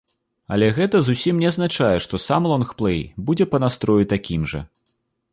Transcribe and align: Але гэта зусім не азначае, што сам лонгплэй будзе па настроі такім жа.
Але 0.53 0.67
гэта 0.77 1.01
зусім 1.09 1.41
не 1.41 1.47
азначае, 1.51 1.97
што 2.05 2.19
сам 2.23 2.47
лонгплэй 2.51 2.97
будзе 3.27 3.45
па 3.51 3.57
настроі 3.65 4.09
такім 4.15 4.41
жа. 4.55 4.61